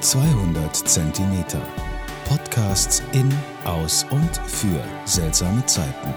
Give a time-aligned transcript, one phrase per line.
[0.00, 1.60] 200 Zentimeter.
[2.28, 3.32] Podcasts in,
[3.64, 6.14] aus und für seltsame Zeiten.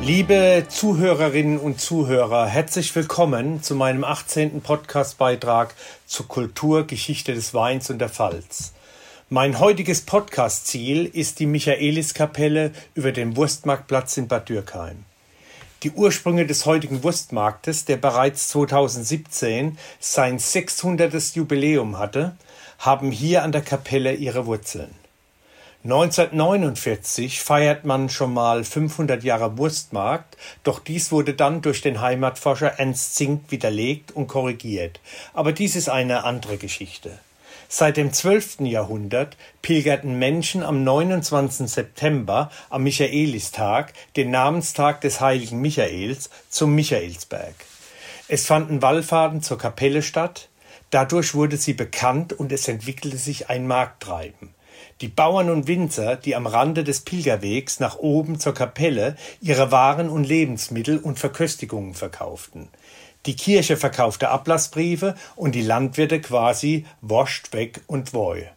[0.00, 4.60] Liebe Zuhörerinnen und Zuhörer, herzlich willkommen zu meinem 18.
[4.60, 5.74] Podcastbeitrag
[6.06, 8.72] zur Kultur, Geschichte des Weins und der Pfalz.
[9.28, 15.04] Mein heutiges Podcast-Ziel ist die Michaeliskapelle über dem Wurstmarktplatz in Bad Dürkheim.
[15.82, 21.34] Die Ursprünge des heutigen Wurstmarktes, der bereits 2017 sein 600.
[21.34, 22.36] Jubiläum hatte,
[22.78, 24.94] haben hier an der Kapelle ihre Wurzeln.
[25.82, 32.78] 1949 feiert man schon mal 500 Jahre Wurstmarkt, doch dies wurde dann durch den Heimatforscher
[32.78, 35.00] Ernst Zink widerlegt und korrigiert.
[35.34, 37.18] Aber dies ist eine andere Geschichte.
[37.74, 38.60] Seit dem 12.
[38.66, 41.66] Jahrhundert pilgerten Menschen am 29.
[41.70, 47.54] September, am Michaelistag, den Namenstag des heiligen Michaels, zum Michaelsberg.
[48.28, 50.50] Es fanden Wallfahrten zur Kapelle statt,
[50.90, 54.52] dadurch wurde sie bekannt und es entwickelte sich ein Markttreiben.
[55.00, 60.10] Die Bauern und Winzer, die am Rande des Pilgerwegs nach oben zur Kapelle ihre Waren
[60.10, 62.68] und Lebensmittel und Verköstigungen verkauften.
[63.26, 68.48] Die Kirche verkaufte Ablassbriefe und die Landwirte quasi wascht weg und woi.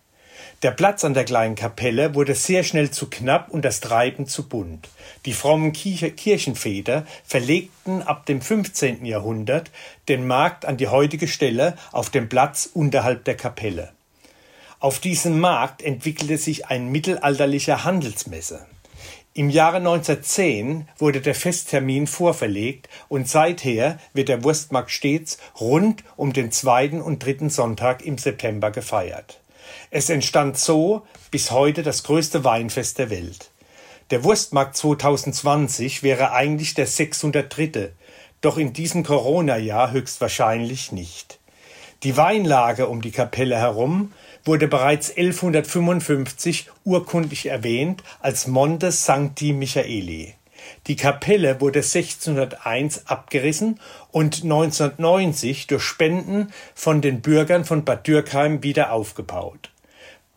[0.64, 4.48] Der Platz an der kleinen Kapelle wurde sehr schnell zu knapp und das Treiben zu
[4.50, 4.90] bunt.
[5.26, 9.06] Die frommen Kirchenväter verlegten ab dem 15.
[9.06, 9.70] Jahrhundert
[10.08, 13.92] den Markt an die heutige Stelle auf dem Platz unterhalb der Kapelle.
[14.80, 18.66] Auf diesem Markt entwickelte sich ein mittelalterlicher Handelsmesse.
[19.38, 26.32] Im Jahre 1910 wurde der Festtermin vorverlegt und seither wird der Wurstmarkt stets rund um
[26.32, 29.42] den zweiten und dritten Sonntag im September gefeiert.
[29.92, 33.52] Es entstand so bis heute das größte Weinfest der Welt.
[34.10, 37.92] Der Wurstmarkt 2020 wäre eigentlich der 603.,
[38.40, 41.40] doch in diesem Corona-Jahr höchstwahrscheinlich nicht.
[42.06, 50.36] Die Weinlage um die Kapelle herum wurde bereits 1155 urkundlich erwähnt als Monte Sancti Michaeli.
[50.86, 53.80] Die Kapelle wurde 1601 abgerissen
[54.12, 59.72] und 1990 durch Spenden von den Bürgern von Bad Dürkheim wieder aufgebaut.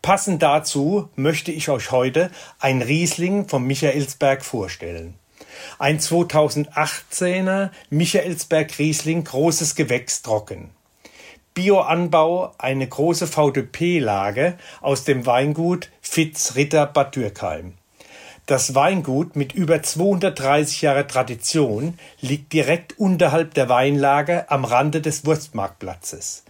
[0.01, 5.13] Passend dazu möchte ich euch heute ein Riesling vom Michaelsberg vorstellen.
[5.77, 10.71] Ein 2018er Michaelsberg Riesling großes Gewächs trocken.
[11.53, 17.73] Bioanbau eine große VDP-Lage aus dem Weingut Fitz Ritter Bad Dürkheim.
[18.45, 25.25] Das Weingut mit über 230 Jahre Tradition liegt direkt unterhalb der Weinlage am Rande des
[25.25, 26.43] Wurstmarktplatzes.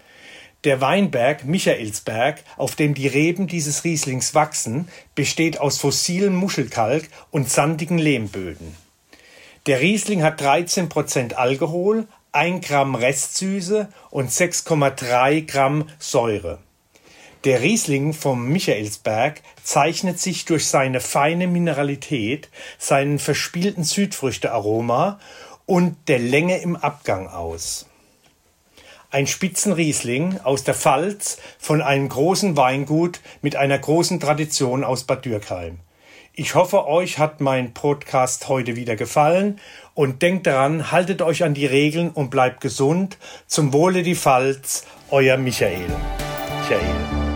[0.63, 7.49] Der Weinberg Michaelsberg, auf dem die Reben dieses Rieslings wachsen, besteht aus fossilem Muschelkalk und
[7.49, 8.75] sandigen Lehmböden.
[9.65, 16.59] Der Riesling hat 13 Prozent Alkohol, 1 Gramm Restsüße und 6,3 Gramm Säure.
[17.43, 25.19] Der Riesling vom Michaelsberg zeichnet sich durch seine feine Mineralität, seinen verspielten Südfrüchtearoma
[25.65, 27.87] und der Länge im Abgang aus.
[29.09, 35.25] Ein Spitzenriesling aus der Pfalz von einem großen Weingut mit einer großen Tradition aus Bad
[35.25, 35.79] Dürkheim.
[36.39, 39.59] Ich hoffe, euch hat mein Podcast heute wieder gefallen
[39.93, 43.17] und denkt daran, haltet euch an die Regeln und bleibt gesund.
[43.45, 45.89] Zum Wohle die Pfalz, euer Michael.
[46.61, 47.28] Michael.